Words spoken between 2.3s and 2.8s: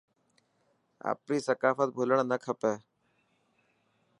کپي.